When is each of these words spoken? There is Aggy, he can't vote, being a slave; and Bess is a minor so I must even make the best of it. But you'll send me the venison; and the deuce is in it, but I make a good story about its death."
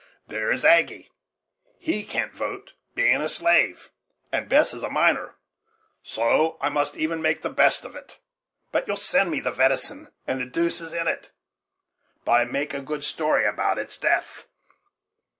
There 0.27 0.51
is 0.51 0.65
Aggy, 0.65 1.11
he 1.77 2.03
can't 2.03 2.33
vote, 2.33 2.73
being 2.95 3.21
a 3.21 3.29
slave; 3.29 3.91
and 4.31 4.49
Bess 4.49 4.73
is 4.73 4.81
a 4.81 4.89
minor 4.89 5.35
so 6.01 6.57
I 6.59 6.69
must 6.69 6.97
even 6.97 7.21
make 7.21 7.43
the 7.43 7.51
best 7.51 7.85
of 7.85 7.95
it. 7.95 8.17
But 8.71 8.87
you'll 8.87 8.97
send 8.97 9.29
me 9.29 9.41
the 9.41 9.51
venison; 9.51 10.07
and 10.25 10.41
the 10.41 10.47
deuce 10.47 10.81
is 10.81 10.91
in 10.91 11.07
it, 11.07 11.29
but 12.25 12.31
I 12.31 12.45
make 12.45 12.73
a 12.73 12.81
good 12.81 13.03
story 13.03 13.45
about 13.45 13.77
its 13.77 13.95
death." 13.95 14.45